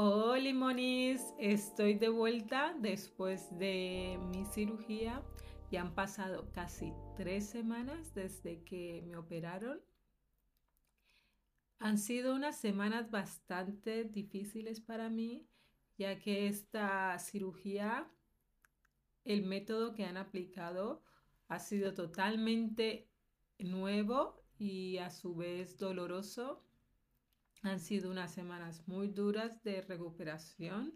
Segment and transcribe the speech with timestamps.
[0.00, 5.24] Hola monis, estoy de vuelta después de mi cirugía.
[5.72, 9.80] Ya han pasado casi tres semanas desde que me operaron.
[11.80, 15.48] Han sido unas semanas bastante difíciles para mí,
[15.96, 18.08] ya que esta cirugía,
[19.24, 21.02] el método que han aplicado
[21.48, 23.10] ha sido totalmente
[23.58, 26.67] nuevo y a su vez doloroso
[27.62, 30.94] han sido unas semanas muy duras de recuperación.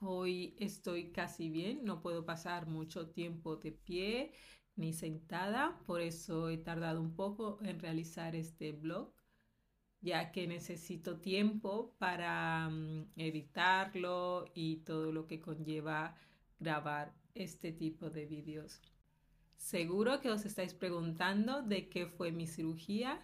[0.00, 4.32] Hoy estoy casi bien, no puedo pasar mucho tiempo de pie
[4.76, 9.12] ni sentada, por eso he tardado un poco en realizar este blog,
[10.00, 16.16] ya que necesito tiempo para mm, editarlo y todo lo que conlleva
[16.60, 18.80] grabar este tipo de vídeos.
[19.56, 23.20] Seguro que os estáis preguntando de qué fue mi cirugía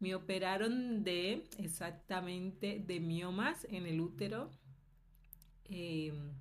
[0.00, 4.50] me operaron de exactamente de miomas en el útero.
[5.64, 6.32] Em,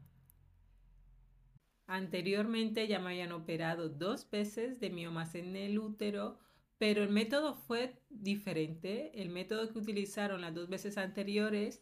[1.88, 6.40] anteriormente ya me habían operado dos veces de miomas en el útero,
[6.78, 9.22] pero el método fue diferente.
[9.22, 11.82] El método que utilizaron las dos veces anteriores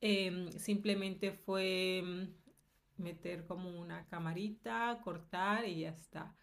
[0.00, 2.34] em, simplemente fue em,
[2.98, 6.36] meter como una camarita, cortar y ya está.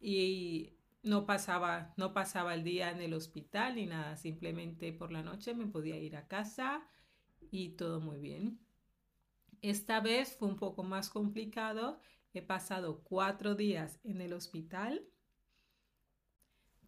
[0.00, 0.76] y
[1.06, 5.54] no pasaba, no pasaba el día en el hospital ni nada, simplemente por la noche
[5.54, 6.84] me podía ir a casa
[7.52, 8.58] y todo muy bien.
[9.62, 12.00] Esta vez fue un poco más complicado.
[12.34, 15.06] He pasado cuatro días en el hospital.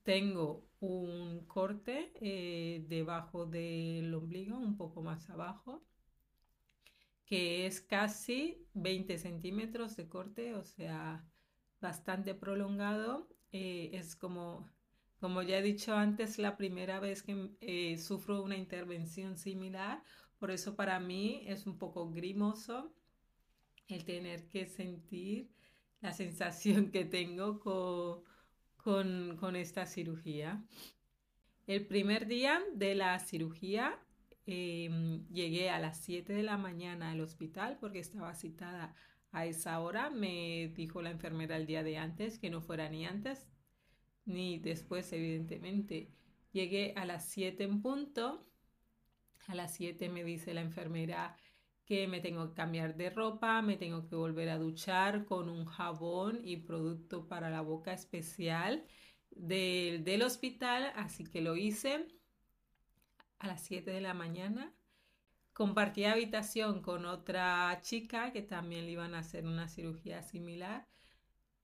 [0.02, 5.86] Tengo un corte eh, debajo del ombligo, un poco más abajo,
[7.25, 11.25] que es casi 20 centímetros de corte, o sea,
[11.80, 14.68] bastante prolongado eh, es como,
[15.20, 20.02] como ya he dicho antes, la primera vez que eh, sufro una intervención similar,
[20.38, 22.92] por eso para mí es un poco grimoso
[23.88, 25.50] el tener que sentir
[26.00, 27.60] la sensación que tengo
[28.76, 30.62] con, con, esta cirugía.
[31.66, 33.98] El primer día de la cirugía
[34.47, 38.94] em, llegué a las 7 de la mañana al hospital porque estaba citada
[39.33, 40.11] a esa hora.
[40.11, 43.47] Me dijo la enfermera el día de antes que no fuera ni antes
[44.28, 46.12] ni después, evidentemente.
[46.53, 48.47] Llegué a las 7 en punto.
[49.47, 51.37] A las 7 me dice la enfermera
[51.87, 55.65] que me tengo que cambiar de ropa, me tengo que volver a duchar con un
[55.65, 58.84] jabón y producto para la boca especial
[59.31, 62.06] del, del hospital, así que lo hice
[63.39, 64.75] a las 7 de la mañana.
[65.58, 70.86] Compartí habitación con otra chica que también le iban a hacer una cirugía similar.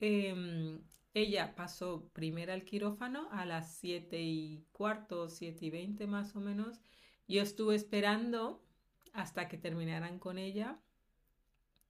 [0.01, 0.83] Em,
[1.15, 6.41] ella pasó primero al quirófano a las 7 y cuarto, 7 y 20 más o
[6.41, 6.81] menos.
[7.29, 8.65] Yo estuve esperando
[9.13, 10.81] hasta que terminaran con ella.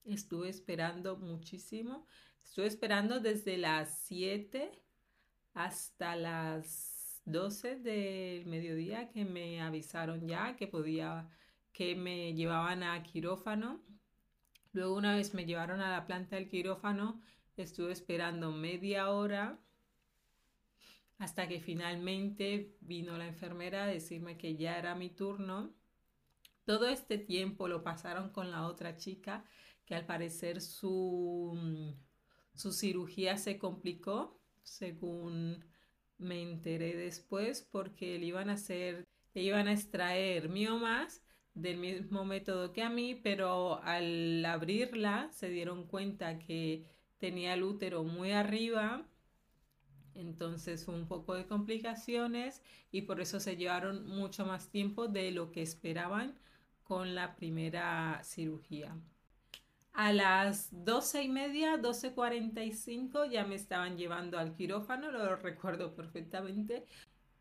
[0.05, 2.07] Estuve esperando muchísimo.
[2.45, 4.79] Estuve esperando desde las 7
[5.55, 11.31] hasta las 12 del mediodía que me avisaron ya que podía,
[11.75, 13.83] que me llevaban a quirófano.
[14.73, 17.21] Luego una vez me llevaron a la planta del quirófano,
[17.57, 19.59] estuve esperando media hora
[21.19, 25.75] hasta que finalmente vino la enfermera a decirme que ya era mi turno.
[26.65, 29.45] Todo este tiempo lo pasaron con la otra chica,
[29.85, 31.95] que al parecer su,
[32.55, 35.65] su cirugía se complicó, según
[36.19, 39.05] me enteré después, porque le iban a hacer,
[39.35, 41.24] le iban a extraer miomas
[41.55, 46.85] del mismo método que a mí, pero al abrirla se dieron cuenta que
[47.19, 49.07] tenía el útero muy arriba,
[50.15, 55.53] entonces un poco de complicaciones y por eso se llevaron mucho más tiempo de lo
[55.53, 56.39] que esperaban
[56.83, 58.97] con la primera cirugía.
[59.93, 66.85] A las doce y media, 12.45 ya me estaban llevando al quirófano, lo recuerdo perfectamente.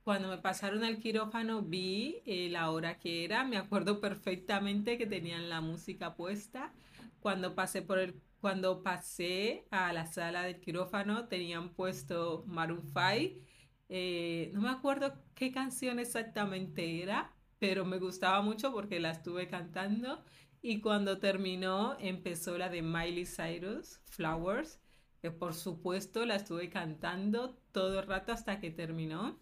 [0.03, 5.05] Cuando me pasaron al quirófano vi eh, la hora que era, me acuerdo perfectamente que
[5.08, 6.73] tenían la música puesta.
[7.22, 13.40] Cuando pasé por el cuando pasé a la sala del quirófano tenían puesto Maroon 5.
[13.88, 19.47] Eh, no me acuerdo qué canción exactamente era, pero me gustaba mucho porque la estuve
[19.47, 20.22] cantando.
[20.61, 24.82] Y cuando terminó empezó la de Miley Cyrus, Flowers,
[25.22, 29.40] que por supuesto la estuve cantando todo el rato hasta que terminó.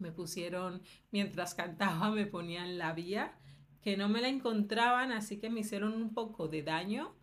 [0.00, 0.82] Me pusieron,
[1.12, 3.38] mientras cantaba, me ponían la vía,
[3.82, 7.14] que no me la encontraban, así que me hicieron un poco de daño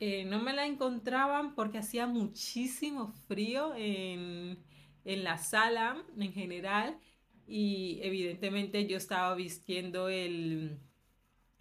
[0.00, 4.62] eh, no me la encontraban porque hacía muchísimo frío en,
[5.04, 6.98] la sala en general
[7.46, 10.78] y evidentemente yo estaba vistiendo el,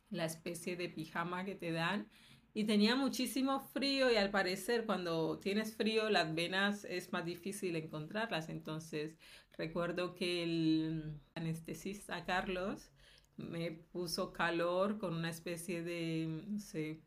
[0.09, 2.09] la especie de pijama que te dan.
[2.53, 7.75] Y tenía muchísimo frío y al parecer cuando tienes frío las venas es más difícil
[7.75, 8.49] encontrarlas.
[8.49, 9.17] Entonces
[9.57, 12.91] recuerdo que el anestesista Carlos
[13.37, 16.99] me puso calor con una especie de,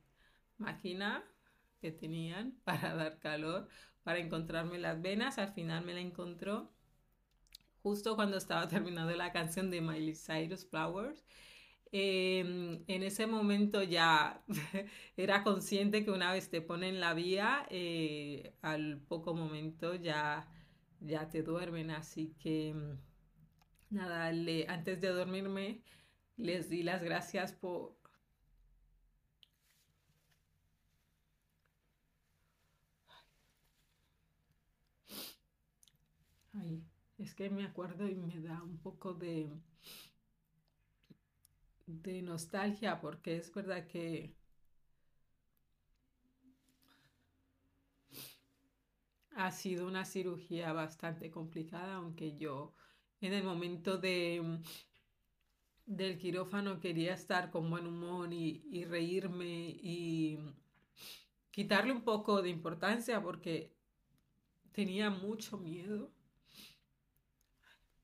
[0.59, 1.25] máquina
[1.81, 3.69] que tenían para dar calor,
[4.03, 5.39] para encontrarme las venas.
[5.39, 6.71] Al final me la encontró
[7.83, 11.25] justo cuando estaba terminando la canción de Miley Cyrus Flowers.
[11.93, 14.45] Em, en ese momento ya
[15.17, 20.49] era consciente que una vez te ponen la vía, eh, al poco momento ya,
[21.01, 21.91] ya te duermen.
[21.91, 22.75] Así que
[23.91, 25.83] nada, le, antes de dormirme
[26.37, 27.97] les di las gracias por...
[36.53, 36.83] Ay,
[37.19, 39.51] es que me acuerdo y me da un poco de,
[41.87, 44.35] de nostalgia porque es verdad que
[49.47, 52.75] ha sido una cirugía bastante complicada, aunque yo
[53.21, 54.61] en el momento de
[55.91, 60.39] del quirófano quería estar con buen humor y, reírme y
[61.51, 63.75] quitarle un poco de importancia porque
[64.71, 66.13] tenía mucho miedo.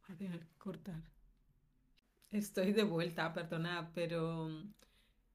[0.08, 1.02] a tener que cortar.
[2.30, 4.50] Estoy de vuelta, perdona, pero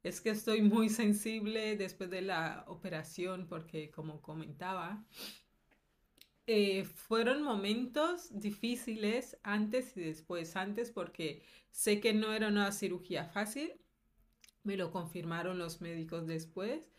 [0.03, 5.05] es que estoy muy sensible después de la operación porque como comentaba,
[6.53, 10.57] eh, fueron momentos difíciles antes y después.
[10.57, 13.71] Antes porque sé que no era una cirugía fácil,
[14.63, 16.91] me lo confirmaron los médicos después,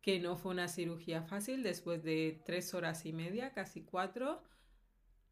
[0.00, 4.42] que no fue una cirugía fácil después de tres horas y media, casi cuatro,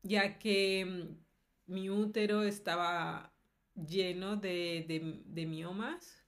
[0.03, 3.35] ya que mm, mi útero estaba
[3.75, 6.23] lleno de, de, miomas.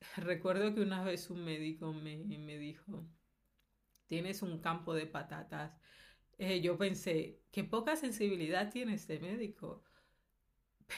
[0.16, 3.06] Recuerdo que una vez un médico me, me dijo,
[4.06, 5.80] tienes un campo de patatas
[6.38, 9.82] eh, yo pensé, qué poca sensibilidad tiene este médico.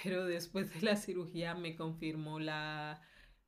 [0.03, 3.01] Pero después de la cirugía me confirmó la,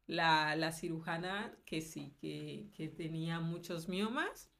[0.06, 4.50] la, cirujana que sí, que, que, tenía muchos miomas.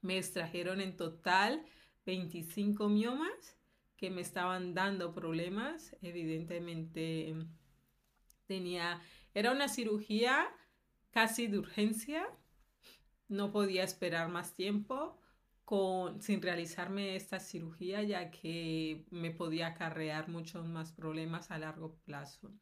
[0.00, 1.64] Me extrajeron en total
[2.06, 3.56] 25 miomas
[3.96, 5.96] que me estaban dando problemas.
[6.02, 7.34] Evidentemente
[8.46, 9.00] tenía,
[9.34, 10.48] era una cirugía
[11.10, 12.26] casi de urgencia.
[13.28, 15.20] No podía esperar más tiempo
[16.20, 22.52] sin realizarme esta cirugía, ya que me podía acarrear muchos más problemas a largo plazo.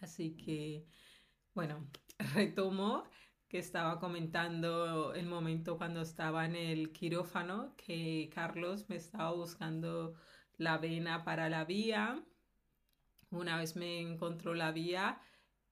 [0.00, 0.86] Así que,
[1.54, 1.88] bueno,
[2.34, 3.04] retomo
[3.48, 10.14] que estaba comentando el momento cuando estaba en el quirófano, que Carlos me estaba buscando
[10.58, 12.24] la vena para la vía.
[13.30, 15.20] Una vez me encontró la vía,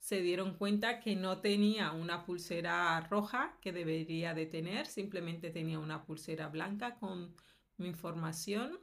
[0.04, 5.78] se dieron cuenta que no tenía una pulsera roja que debería de tener, simplemente tenía
[5.78, 7.34] una pulsera blanca con
[7.78, 8.78] mi información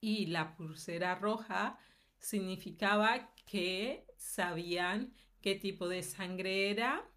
[0.00, 1.80] y la pulsera roja
[2.20, 7.10] significaba que sabían qué tipo de sangre era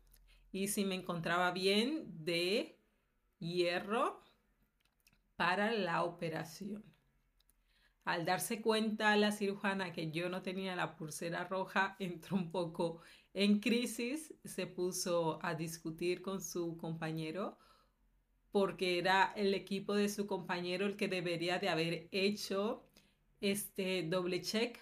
[0.51, 2.79] y si me encontraba bien de
[3.37, 4.23] hierro
[5.35, 6.96] para la operación.
[8.07, 13.01] Al darse cuenta la cirujana que yo no tenía la pulsera roja, entró un poco
[13.33, 17.57] en crisis, se puso a discutir con su compañero
[18.49, 22.87] porque era el equipo de su compañero el que debería de haber hecho
[23.41, 24.79] este doble check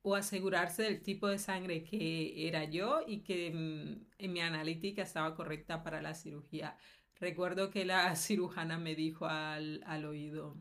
[0.00, 5.02] o asegurarse del tipo de sangre que era yo y que mm, en mi analítica
[5.02, 6.78] estaba correcta para la cirugía.
[7.16, 10.56] Recuerdo que la cirujana me dijo al, al oído,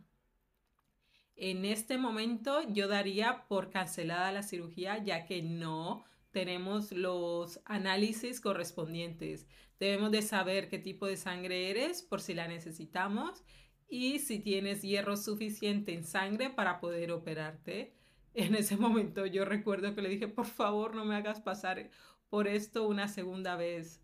[1.36, 8.40] en este momento yo daría por cancelada la cirugía ya que no tenemos los análisis
[8.40, 9.48] correspondientes.
[9.80, 13.44] Debemos de saber qué tipo de sangre eres por si la necesitamos
[13.90, 17.94] y si tienes hierro suficiente en sangre para poder operarte.
[18.34, 21.90] En ese momento yo recuerdo que le dije, por favor no me hagas pasar
[22.30, 24.02] por esto una segunda vez.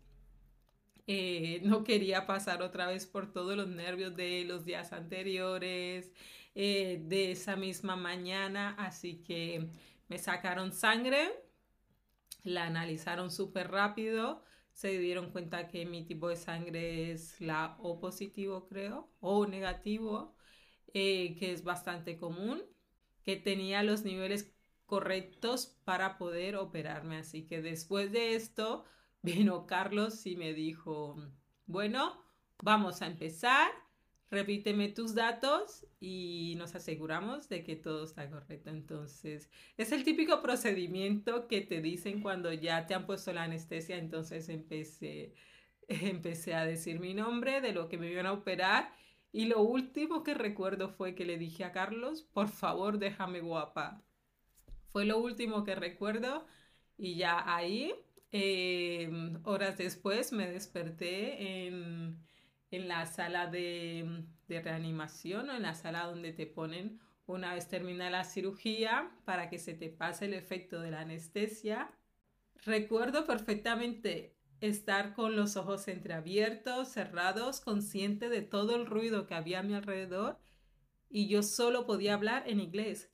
[1.06, 6.12] Eh, no quería pasar otra vez por todos los nervios de los días anteriores,
[6.60, 9.70] eh, de esa misma mañana, así que
[10.08, 11.30] me sacaron sangre,
[12.42, 18.00] la analizaron súper rápido, se dieron cuenta que mi tipo de sangre es la O
[18.00, 20.34] positivo, creo, o negativo,
[20.94, 22.60] eh, que es bastante común,
[23.22, 24.52] que tenía los niveles
[24.84, 27.18] correctos para poder operarme.
[27.18, 28.84] Así que después de esto
[29.22, 31.22] vino Carlos y me dijo,
[31.66, 32.20] bueno,
[32.64, 33.70] vamos a empezar
[34.30, 38.70] repíteme tus datos y nos aseguramos de que todo está correcto.
[38.70, 43.96] Entonces, es el típico procedimiento que te dicen cuando ya te han puesto la anestesia.
[43.96, 45.34] Entonces empecé,
[45.88, 48.92] empecé a decir mi nombre de lo que me iban a operar.
[49.32, 54.02] Y lo último que recuerdo fue que le dije a Carlos, por favor, déjame guapa.
[54.88, 56.46] Fue lo último que recuerdo
[56.96, 57.94] y ya ahí,
[58.32, 62.18] em, horas después, me desperté en
[62.70, 68.08] en la sala de, reanimación o en la sala donde te ponen una vez termina
[68.08, 71.90] la cirugía para que se te pase el efecto de la anestesia.
[72.64, 79.60] Recuerdo perfectamente estar con los ojos entreabiertos, cerrados, consciente de todo el ruido que había
[79.60, 80.38] a mi alrededor
[81.10, 83.10] y yo solo podía hablar en inglés.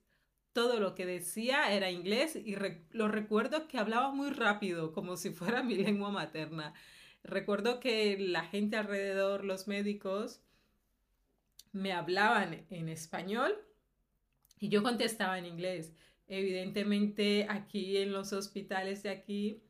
[0.52, 2.56] Todo lo que decía era inglés y
[2.90, 6.75] lo recuerdo que hablaba muy rápido, como si fuera mi lengua materna.
[7.24, 10.40] Recuerdo que la gente alrededor, los médicos,
[11.72, 13.52] me hablaban en español
[14.60, 15.92] y yo contestaba en inglés.
[16.28, 19.62] Evidentemente aquí en los hospitales de aquí,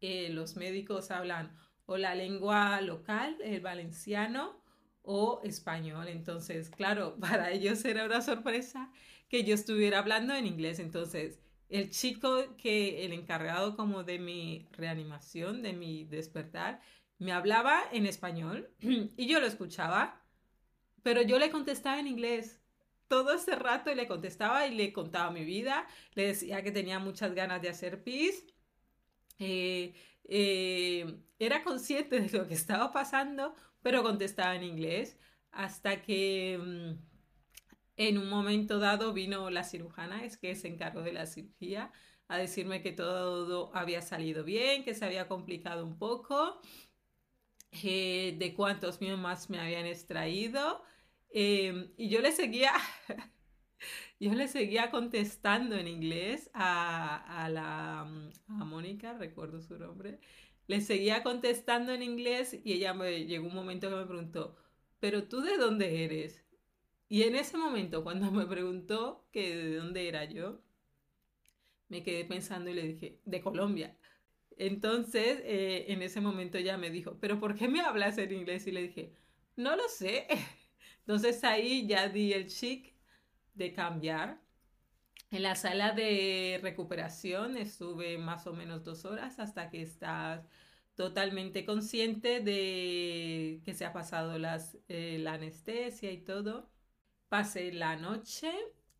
[0.00, 1.56] eh, los médicos hablan
[1.86, 4.62] o la lengua local, el valenciano,
[5.02, 6.08] o español.
[6.08, 8.90] Entonces, claro, para ellos era una sorpresa
[9.28, 10.78] que yo estuviera hablando en inglés.
[10.78, 11.38] Entonces,
[11.72, 16.80] el chico que, el encargado como de mi reanimación, de mi despertar,
[17.18, 20.22] me hablaba en español y yo lo escuchaba,
[21.02, 22.60] pero yo le contestaba en inglés.
[23.08, 26.98] Todo ese rato y le contestaba y le contaba mi vida, le decía que tenía
[26.98, 28.46] muchas ganas de hacer pis,
[29.38, 35.18] eh, eh, era consciente de lo que estaba pasando, pero contestaba en inglés
[35.52, 37.11] hasta que mm,
[37.96, 41.92] en un momento dado vino la cirujana, es que se encargó de la cirugía,
[42.28, 46.60] a decirme que todo había salido bien, que se había complicado un poco,
[47.82, 50.82] eh, de cuántos miomas me habían extraído.
[51.30, 52.72] Em, y yo le seguía,
[54.20, 60.20] yo le seguía contestando en inglés a, a la a Mónica, recuerdo su nombre.
[60.66, 64.56] Le seguía contestando en inglés y ella me llegó un momento que me preguntó,
[65.00, 66.44] ¿pero tú de dónde eres?
[67.12, 70.62] Y en ese momento, cuando me preguntó que de dónde era yo,
[71.88, 73.98] me quedé pensando y le dije, de Colombia.
[74.56, 78.66] Entonces, eh, en ese momento ella me dijo, pero ¿por qué me hablas en inglés?
[78.66, 79.12] Y le dije,
[79.56, 80.26] no lo sé.
[81.00, 82.94] Entonces ahí ya di el chic
[83.52, 84.40] de cambiar.
[85.30, 90.46] En la sala de recuperación estuve más o menos dos horas hasta que estás
[90.94, 94.34] totalmente consciente de que se ha pasado
[94.88, 96.72] eh, la anestesia y todo
[97.32, 98.52] pasé la noche,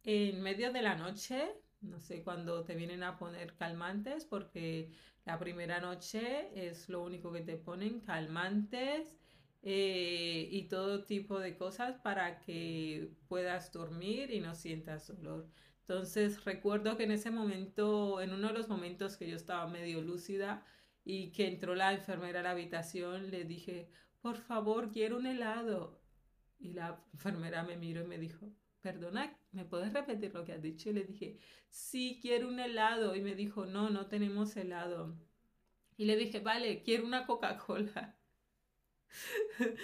[0.05, 4.91] en medio de la noche, no sé, cuando te vienen a poner calmantes, porque
[5.27, 9.15] la primera noche es lo único que te ponen, calmantes
[9.63, 15.47] eh, y todo tipo de cosas para que puedas dormir y no sientas dolor.
[15.81, 20.01] Entonces recuerdo que en ese momento, en uno de los momentos que yo estaba medio
[20.01, 20.65] lúcida
[21.05, 23.91] y que entró la enfermera a la habitación, le dije,
[24.23, 26.02] por favor, quiero un helado.
[26.63, 28.49] Y la enfermera me miró y me dijo,
[28.81, 30.91] perdona, ¿me puedes repetir lo que has dicho?
[30.91, 31.39] Y le dije,
[31.69, 33.17] sí, quiero un helado.
[33.17, 35.17] Y me dijo, no, no tenemos helado.
[35.97, 38.17] Y le dije, vale, quiero una Coca-Cola.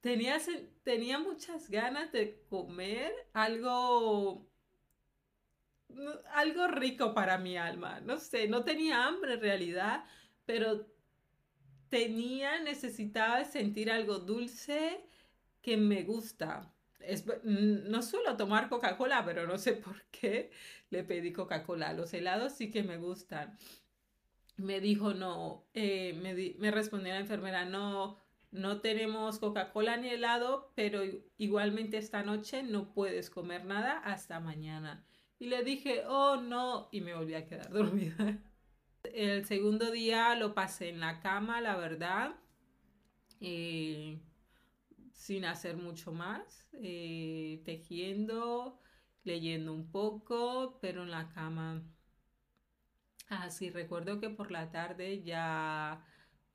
[0.00, 0.38] tenía,
[0.84, 4.48] tenía muchas ganas de comer algo,
[6.34, 8.00] algo rico para mi alma.
[8.00, 10.04] No sé, no tenía hambre en realidad,
[10.46, 10.86] pero
[11.88, 15.04] tenía, necesitaba sentir algo dulce
[15.62, 16.72] que me gusta.
[17.00, 20.50] Es, no suelo tomar Coca-Cola, pero no sé por qué
[20.90, 21.92] le pedí Coca-Cola.
[21.92, 23.56] Los helados sí que me gustan.
[24.56, 28.18] Me dijo, no, eh, me, me respondió la enfermera, no,
[28.52, 31.00] no tenemos Coca-Cola ni helado, pero
[31.38, 35.04] igualmente esta noche no puedes comer nada hasta mañana.
[35.38, 38.38] Y le dije, oh no, y me volví a quedar dormida.
[39.04, 42.36] El segundo día lo pasé en la cama, la verdad.
[43.40, 44.20] Eh,
[45.22, 48.80] sin hacer mucho más, eh, tejiendo,
[49.22, 51.84] leyendo un poco, pero en la cama.
[53.28, 56.04] Así ah, recuerdo que por la tarde ya,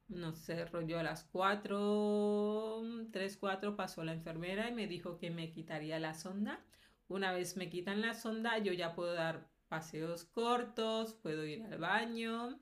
[0.09, 5.31] no sé, rollo a las 4, 3, 4 pasó la enfermera y me dijo que
[5.31, 6.59] me quitaría la sonda.
[7.07, 11.77] Una vez me quitan la sonda, yo ya puedo dar paseos cortos, puedo ir al
[11.77, 12.59] baño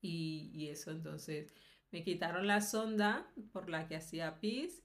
[0.00, 0.92] y, y eso.
[0.92, 1.52] Entonces
[1.90, 4.84] me quitaron la sonda por la que hacía pis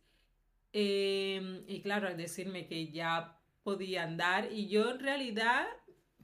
[0.74, 5.66] Em, y claro, al decirme que ya podía andar y yo en realidad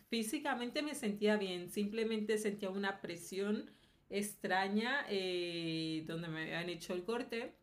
[0.09, 3.71] físicamente me sentía bien, simplemente sentía una presión
[4.09, 7.57] extraña eh, donde me habían hecho el corte.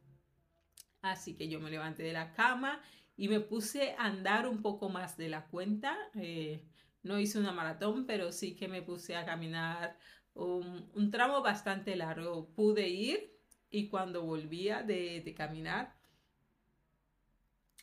[1.02, 2.82] Así que yo me levanté de la cama
[3.16, 5.96] y me puse a andar un poco más de la cuenta.
[6.14, 6.64] Eh,
[7.02, 9.96] no hice una maratón, pero sí que me puse a caminar
[10.34, 12.52] un, tramo bastante largo.
[12.54, 13.38] Pude ir
[13.70, 15.99] y cuando volvía de, de caminar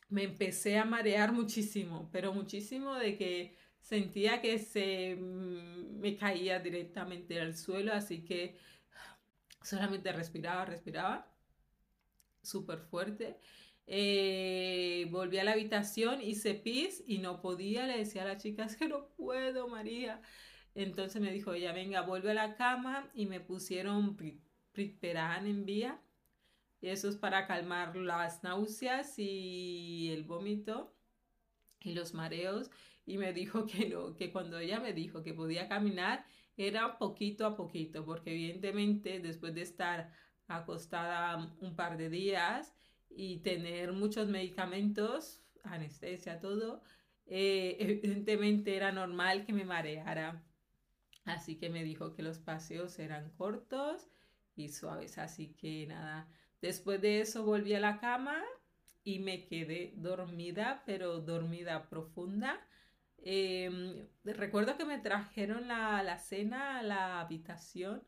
[0.10, 7.40] me empecé a marear muchísimo, pero muchísimo de que sentía que se me caía directamente
[7.40, 8.58] al suelo, así que
[9.62, 11.32] solamente respiraba, respiraba
[12.42, 13.38] súper fuerte.
[13.86, 18.68] Eh, volví a la habitación, hice pis y no podía, le decía a la chica,
[18.78, 20.22] que no puedo, María.
[20.76, 24.18] Entonces me dijo, ya venga, vuelve a la cama y me pusieron
[24.74, 26.00] Priperan en vía.
[26.82, 30.96] Eso es para calmar las náuseas y el vómito
[31.82, 32.70] y los mareos.
[33.06, 37.46] Y me dijo que no, que cuando ella me dijo que podía caminar era poquito
[37.46, 40.12] a poquito, porque evidentemente después de estar
[40.48, 42.74] acostada un par de días
[43.10, 46.82] y tener muchos medicamentos, anestesia, todo,
[47.26, 50.44] eh, evidentemente era normal que me mareara.
[51.26, 54.10] Así que me dijo que los paseos eran cortos
[54.56, 55.18] y suaves.
[55.18, 56.30] Así que nada,
[56.62, 58.44] después de eso volví a la cama
[59.04, 62.60] y me quedé dormida, pero dormida profunda.
[63.20, 68.04] Em, recuerdo que me trajeron la, la cena a la habitación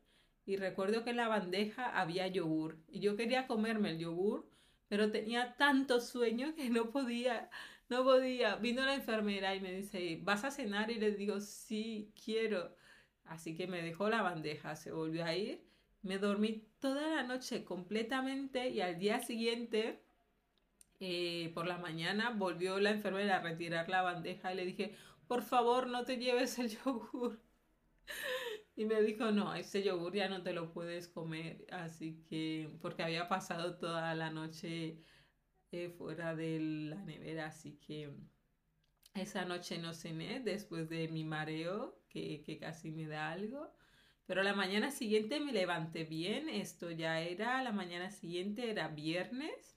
[0.46, 4.48] y recuerdo que en la bandeja había yogur y yo quería comerme el yogur,
[4.88, 7.50] pero tenía tanto sueño que no podía,
[7.88, 8.56] no podía.
[8.56, 10.90] Vino la enfermera y me dice, ¿vas a cenar?
[10.90, 12.74] Y le digo, sí, quiero.
[13.24, 15.69] Así que me dejó la bandeja, se volvió a ir.
[16.02, 20.02] Me dormí toda la noche completamente y al día siguiente,
[21.00, 25.42] eh, por la mañana, volvió la enfermera a retirar la bandeja y le dije, por
[25.42, 27.40] favor, no te lleves el yogur.
[28.76, 33.02] Y me dijo, no, ese yogur ya no te lo puedes comer, así que, porque
[33.02, 35.02] había pasado toda la noche
[35.70, 38.10] eh, fuera de la nevera, así que
[39.14, 43.70] esa noche no cené después de mi mareo, que, que casi me da algo.
[44.30, 49.74] Pero la mañana siguiente me levanté bien, esto ya era, la mañana siguiente era viernes.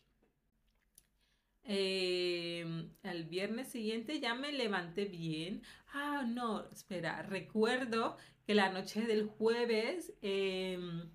[1.64, 5.64] Eh, el viernes siguiente ya me levanté bien.
[5.92, 11.10] Ah, no, espera, recuerdo que la noche del jueves, em,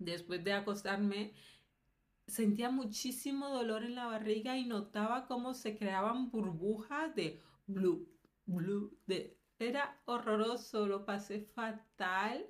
[0.00, 1.34] después de acostarme,
[2.26, 8.08] sentía muchísimo dolor en la barriga y notaba cómo se creaban burbujas de blue,
[8.46, 9.37] blue, de...
[9.58, 12.46] Era horroroso, lo pasé fatal.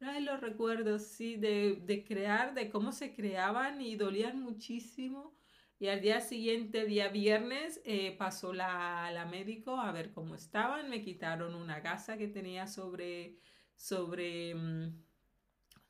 [0.00, 5.34] Ay, los recuerdos, sí, de, de crear, de cómo se creaban y dolían muchísimo.
[5.80, 10.90] Y al día siguiente, día viernes, eh, pasó la, la, médico a ver cómo estaban.
[10.90, 13.38] Me quitaron una gasa que tenía sobre,
[13.76, 15.02] sobre, mm,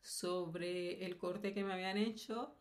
[0.01, 2.55] sobre el corte que me habían hecho.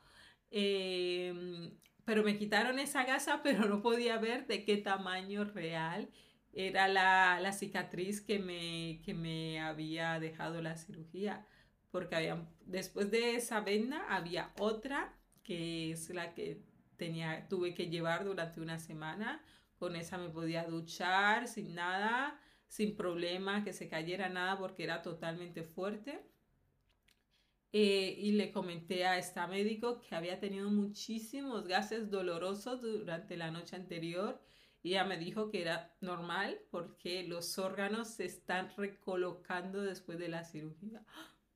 [0.49, 6.09] Em, pero me quitaron esa gasa, pero no podía ver de qué tamaño real
[6.57, 11.45] era la, la cicatriz que me, que me había dejado la cirugía.
[11.91, 16.63] Porque había, después de esa venda había otra que es la que
[16.97, 19.41] tenía, tuve que llevar durante una semana.
[19.77, 25.03] Con esa me podía duchar sin nada, sin problema, que se cayera nada porque era
[25.03, 26.19] totalmente fuerte.
[27.71, 33.51] Eh, y le comenté a esta médico que había tenido muchísimos gases dolorosos durante la
[33.51, 34.41] noche anterior
[34.87, 40.43] ella me dijo que era normal porque los órganos se están recolocando después de la
[40.43, 41.03] cirugía.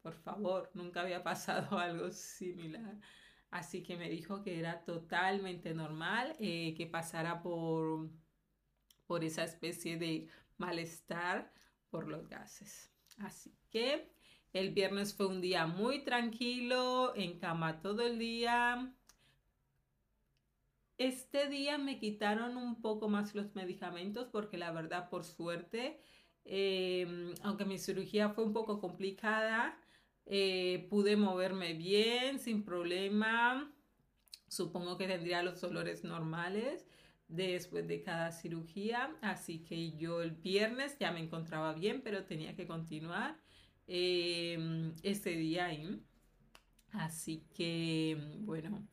[0.02, 3.00] Por favor, nunca había pasado algo similar.
[3.50, 8.10] Así que me dijo que era totalmente normal eh, que pasara por,
[9.06, 11.54] por esa especie de malestar
[11.89, 12.91] por los gases.
[13.17, 14.10] Así que
[14.54, 18.94] el viernes fue un día muy tranquilo, en cama todo el día.
[21.01, 25.99] Este día me quitaron un poco más los medicamentos porque la verdad, por suerte,
[26.45, 29.79] eh, aunque mi cirugía fue un poco complicada,
[30.27, 33.73] eh, pude moverme bien, sin problema.
[34.47, 36.85] Supongo que tendría los dolores normales
[37.27, 39.09] después de cada cirugía.
[39.23, 43.39] Así que yo el viernes ya me encontraba bien, pero tenía que continuar
[43.87, 45.99] eh, ese día ahí.
[46.91, 48.87] Así que, bueno,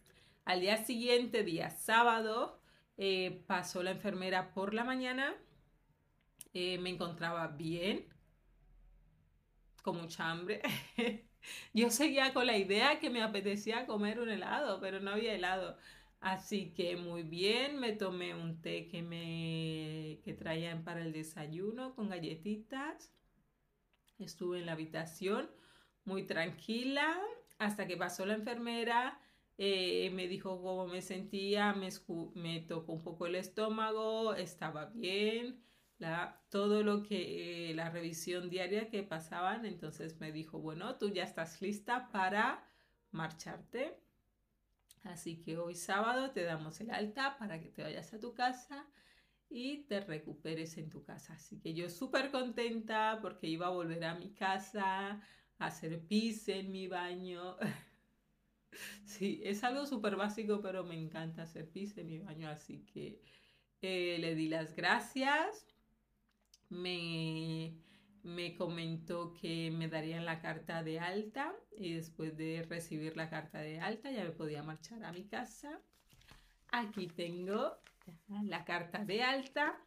[0.48, 2.58] al día siguiente, día sábado,
[2.96, 5.34] eh, pasó la enfermera por la mañana.
[6.54, 8.06] me encontraba bien,
[9.82, 10.62] con mucha hambre.
[11.74, 15.76] Yo seguía con la idea que me apetecía comer un helado, pero no había helado.
[16.20, 21.94] Así que muy bien, me tomé un té que me que traían para el desayuno
[21.94, 23.12] con galletitas.
[24.18, 25.50] Estuve en la habitación
[26.06, 27.20] muy tranquila
[27.58, 29.20] hasta que pasó la enfermera.
[29.60, 35.60] Eh, me dijo cómo me sentía, me, tocó un poco el estómago, estaba bien,
[35.98, 41.10] la, todo lo que, eh, la revisión diaria que pasaban, entonces me dijo, bueno, tú
[41.10, 42.70] ya estás lista para
[43.10, 43.98] marcharte.
[45.02, 48.86] Así que hoy sábado te damos el alta para que te vayas a tu casa
[49.50, 51.34] y te recuperes en tu casa.
[51.34, 55.20] Así que yo súper contenta porque iba a volver a mi casa,
[55.58, 57.56] a hacer pis en mi baño.
[59.04, 63.20] sí, es algo súper básico, pero me encanta hacer pis en mi baño, así que
[63.82, 65.66] eh, le di las gracias.
[66.68, 67.74] Me,
[68.22, 73.58] me comentó que me darían la carta de alta y después de recibir la carta
[73.60, 75.80] de alta ya me podía marchar a mi casa.
[76.70, 77.78] Aquí tengo
[78.44, 79.78] la carta de alta.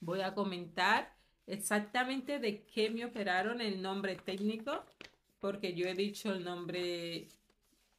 [0.00, 4.84] Voy a comentar exactamente de qué me operaron el nombre técnico,
[5.38, 7.28] porque yo he dicho el nombre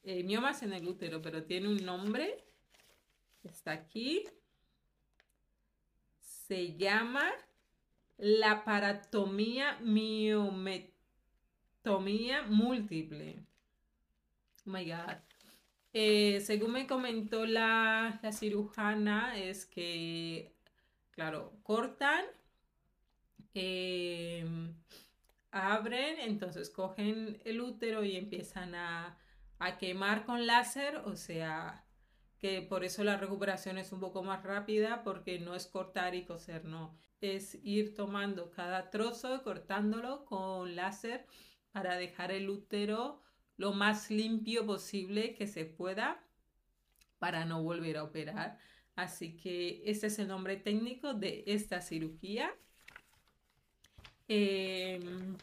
[0.04, 2.44] eh, miomas en el útero, pero tiene un nombre.
[3.44, 4.24] Está aquí.
[6.20, 7.30] Se llama
[8.18, 10.94] la paratomía miometomía
[12.44, 13.46] múltiple.
[14.66, 15.18] Oh my God.
[15.94, 20.54] Eh, según me comentó la, cirujana, es que,
[21.12, 22.26] claro, cortan,
[23.54, 24.76] em,
[25.52, 29.19] abren, entonces cogen el útero y empiezan a,
[29.60, 31.86] a quemar con láser, o sea,
[32.40, 36.26] que por eso la recuperación es un poco más rápida porque no es cortar y
[36.26, 41.26] coser, no, es ir tomando cada trozo, cortándolo con láser
[41.72, 43.22] para dejar el útero
[43.58, 46.24] lo más limpio posible que se pueda
[47.20, 48.58] para no volver a operar.
[48.96, 52.56] Así que este es el nombre técnico de esta cirugía.
[54.30, 55.36] Em,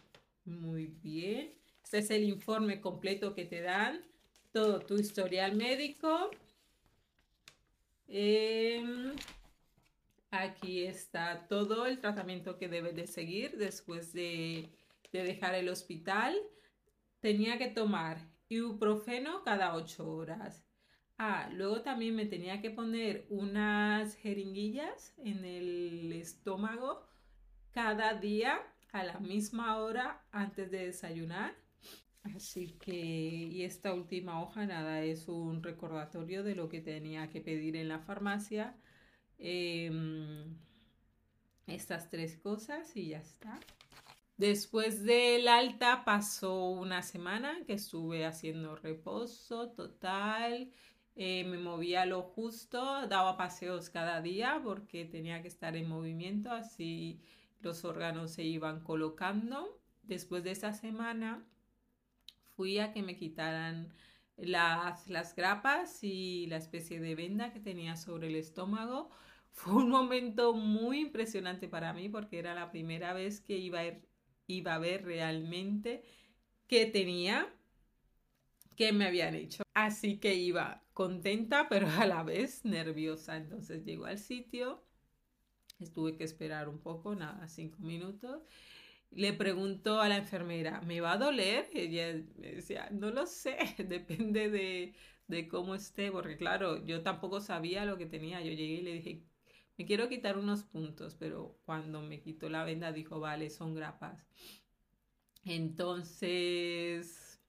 [0.45, 1.53] muy bien.
[1.97, 4.05] Es el informe completo que te dan.
[4.53, 6.31] Todo tu historial médico.
[8.09, 9.15] Em,
[10.31, 14.69] aquí está todo el tratamiento que debes de seguir después de,
[15.13, 16.37] de dejar el hospital
[17.21, 20.65] tenía que tomar ibuprofeno cada 8 horas.
[21.19, 27.05] Ah, luego también me tenía que poner unas jeringuillas en el estómago
[27.73, 28.61] cada día
[28.93, 31.66] a la misma hora antes de desayunar.
[32.35, 37.41] Así que, y esta última hoja, nada, es un recordatorio de lo que tenía que
[37.41, 38.75] pedir en la farmacia.
[39.39, 40.57] Em,
[41.67, 43.61] estas tres cosas y ya está.
[44.37, 50.71] Después del alta pasó una semana que estuve haciendo reposo total,
[51.15, 56.51] eh, me movía lo justo, daba paseos cada día porque tenía que estar en movimiento,
[56.53, 57.23] así
[57.61, 59.81] los órganos se iban colocando.
[60.03, 61.43] Después de esa semana
[62.57, 63.93] fui a que me quitaran
[64.37, 69.11] las, las grapas y la especie de venda que tenía sobre el estómago.
[69.53, 73.87] Fue un momento muy impresionante para mí porque era la primera vez que iba a
[73.87, 74.03] ir
[74.47, 76.05] iba a ver realmente
[76.67, 77.53] qué tenía,
[78.77, 79.63] qué me habían hecho.
[79.75, 83.37] Así que iba contenta, pero a la vez nerviosa.
[83.37, 84.83] Entonces llegó al sitio,
[85.79, 88.43] estuve que esperar un poco, nada, cinco minutos.
[89.11, 91.71] Le preguntó a la enfermera, ¿me va a doler?
[91.73, 94.95] ella me decía, no lo sé, depende de,
[95.29, 98.41] de cómo esté, porque claro, yo tampoco sabía lo que tenía.
[98.41, 99.23] Yo llegué y le dije,
[99.79, 104.27] me quiero quitar unos puntos, pero cuando me quitó la venda dijo, vale, son grapas.
[105.45, 107.41] Entonces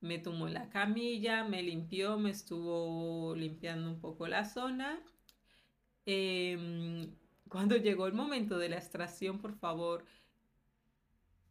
[0.00, 5.00] me tomó la camilla, me limpió, me estuvo limpiando un poco la zona.
[6.06, 7.14] Em,
[7.48, 10.04] cuando llegó el momento de la extracción, por favor,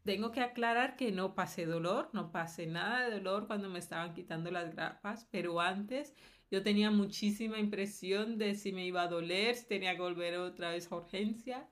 [0.03, 4.13] tengo que aclarar que no pasé dolor, no pasé nada de dolor cuando me estaban
[4.13, 6.13] quitando las grapas, pero antes
[6.49, 10.71] yo tenía muchísima impresión de si me iba a doler, si tenía que volver otra
[10.71, 11.69] vez a urgencia,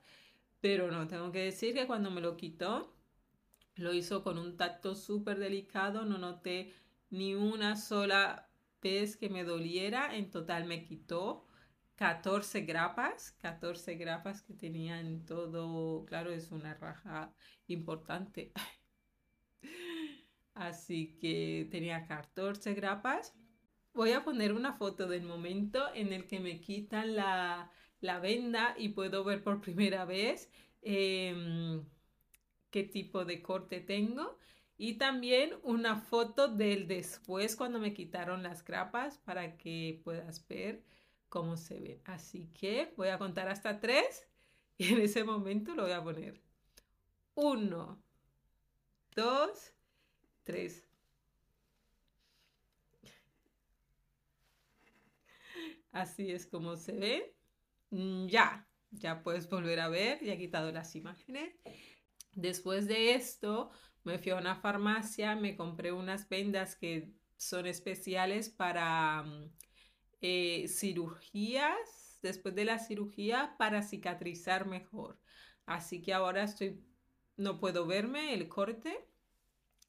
[0.61, 2.95] pero no, tengo que decir que cuando me lo quitó,
[3.75, 6.73] lo hizo con un tacto súper delicado, no noté
[7.09, 8.49] ni una sola
[8.81, 11.45] vez que me doliera, en total me quitó
[11.99, 17.33] 14 grapas, 14 grapas que tenía en todo, claro, es una raja
[17.67, 18.53] importante.
[20.53, 23.33] Así que tenía 14 grapas
[23.93, 27.69] Voy a poner una foto del momento en el que me quitan la,
[28.21, 30.49] venda y puedo ver por primera vez
[30.81, 31.83] em,
[32.69, 34.37] qué tipo de corte tengo.
[34.77, 40.85] Y también una foto del después cuando me quitaron las grapas para que puedas ver
[41.29, 42.01] cómo se ve.
[42.05, 44.27] Así que voy a contar hasta tres
[44.77, 46.41] y en ese momento lo voy a poner.
[47.35, 48.03] Uno,
[49.15, 49.73] dos,
[50.43, 50.85] tres.
[55.91, 57.35] Así es como se ve.
[57.91, 61.55] Mm, ya, ya puedes volver a ver, ya he quitado las imágenes.
[62.33, 63.71] Después de esto,
[64.03, 69.51] me fui a una farmacia, me compré unas vendas que son especiales para mm,
[70.21, 75.17] eh, cirugías, después de la cirugía, para cicatrizar mejor.
[75.65, 76.83] Así que ahora estoy,
[77.37, 79.05] no puedo verme el corte.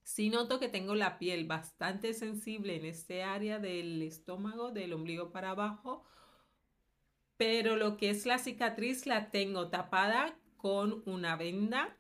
[0.03, 5.31] Sí noto que tengo la piel bastante sensible en este área del estómago, del ombligo
[5.31, 6.05] para abajo,
[7.37, 11.97] pero lo que es la cicatriz la tengo tapada con una venda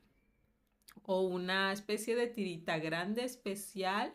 [1.02, 4.14] o una especie de tirita grande especial.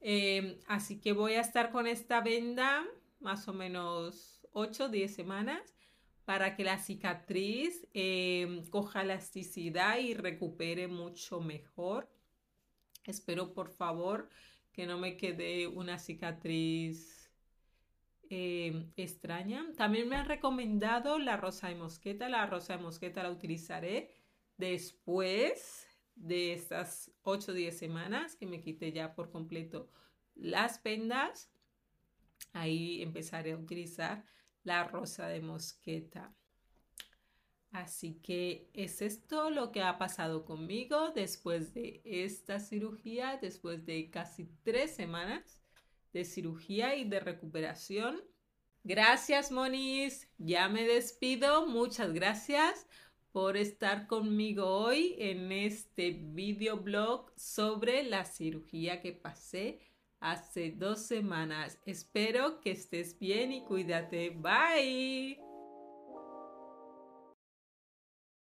[0.00, 2.86] Em, así que voy a estar con esta venda
[3.20, 5.74] más o menos 8 o 10 semanas
[6.24, 12.08] para que la cicatriz em, coja elasticidad y recupere mucho mejor.
[13.04, 14.28] Espero por favor
[14.72, 17.30] que no me quede una cicatriz
[18.28, 19.72] em, extraña.
[19.76, 22.28] También me han recomendado la rosa de mosqueta.
[22.28, 24.14] La rosa de mosqueta la utilizaré
[24.56, 29.88] después de estas 8 o 10 semanas que me quité ya por completo
[30.34, 31.50] las vendas.
[32.52, 34.24] Ahí empezaré a utilizar
[34.64, 36.34] la rosa de mosqueta.
[37.72, 44.10] Así que es esto lo que ha pasado conmigo después de esta cirugía, después de
[44.10, 45.60] casi tres semanas
[46.12, 48.20] de cirugía y de recuperación.
[48.82, 50.28] Gracias, Monis.
[50.38, 51.66] Ya me despido.
[51.68, 52.86] Muchas gracias
[53.30, 59.78] por estar conmigo hoy en este videoblog sobre la cirugía que pasé
[60.20, 61.78] hace dos semanas.
[61.84, 64.30] Espero que estés bien y cuídate.
[64.30, 65.49] Bye.